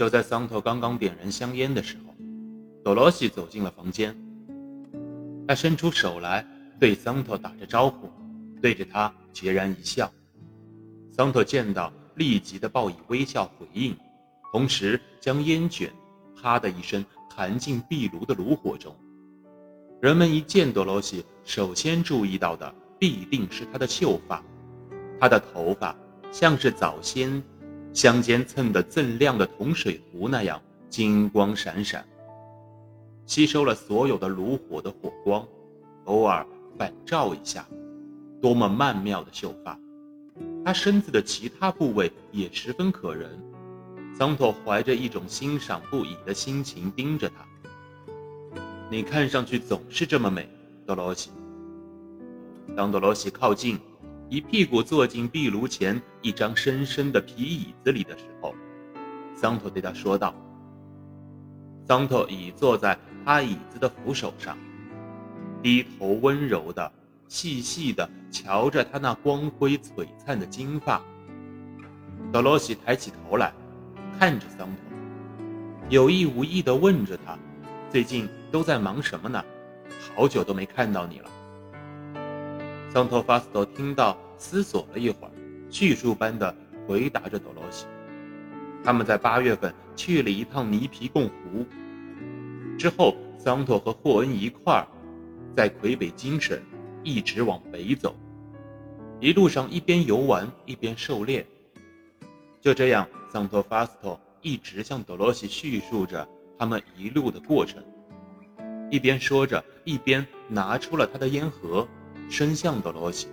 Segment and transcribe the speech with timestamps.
[0.00, 2.14] 就在桑托刚刚点燃香烟的时候，
[2.82, 4.16] 多罗西走进了房间。
[5.46, 6.42] 他伸出手来，
[6.78, 8.08] 对桑托打着招呼，
[8.62, 10.10] 对着他孑然一笑。
[11.12, 13.94] 桑托见到，立即的报以微笑回应，
[14.50, 15.92] 同时将烟卷
[16.34, 18.96] “啪”的一声弹进壁炉的炉火中。
[20.00, 24.42] 人们一见多罗西，首先注意到的必定是他的秀发，
[25.20, 25.94] 他的头发
[26.32, 27.42] 像是早先
[27.92, 32.06] 香间蹭得锃亮的铜水壶那样金光闪闪，
[33.26, 35.46] 吸收了所有的炉火的火光，
[36.04, 36.46] 偶尔
[36.78, 37.66] 反照一下，
[38.40, 39.78] 多么曼妙的秀发！
[40.64, 43.30] 他身子的其他部位也十分可人。
[44.16, 47.46] 桑托怀着一种欣赏不已的心情盯着他。
[48.90, 50.48] 你看上去总是这么美，
[50.86, 51.30] 多罗西。
[52.76, 53.78] 当多罗西靠近，
[54.30, 58.54] 一屁股坐进壁炉前一张深深的皮椅子里的时候，
[59.34, 60.32] 桑托对他说道
[61.84, 64.56] ：“桑托倚坐在他椅子的扶手上，
[65.60, 66.92] 低头温柔的、
[67.26, 71.02] 细细的瞧着他那光辉璀璨的金发。”
[72.32, 73.52] 德罗西抬起头来，
[74.16, 74.76] 看着桑托，
[75.88, 77.36] 有意无意地问着他。
[77.90, 79.44] 最近都在忙什么呢？
[80.14, 81.28] 好久都没看到你了。
[82.92, 85.30] 桑托法斯托听到，思索了一会儿，
[85.68, 87.84] 叙述般的回答着多罗西
[88.82, 91.66] ：“他们在八月份去了一趟泥皮贡湖，
[92.78, 94.88] 之后桑托和霍恩一块儿
[95.54, 96.62] 在魁北精神
[97.04, 98.16] 一直往北走，
[99.20, 101.46] 一路上一边游玩一边狩猎。
[102.62, 106.26] 就这样，桑托法斯托一直向多罗西叙述着。”
[106.58, 107.82] 他们一路的过程，
[108.90, 111.88] 一边说着，一边拿出了他的烟盒，
[112.28, 113.28] 伸向德罗西。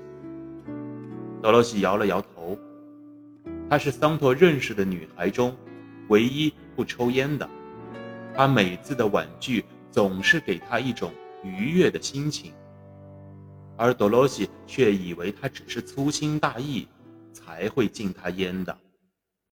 [1.41, 2.57] 德罗西摇了摇头，
[3.69, 5.55] 她是桑托认识的女孩中
[6.09, 7.47] 唯一不抽烟的。
[8.33, 11.11] 他每次的婉拒总是给他一种
[11.43, 12.53] 愉悦的心情，
[13.75, 16.87] 而德罗西却以为他只是粗心大意
[17.33, 18.77] 才会禁他烟的。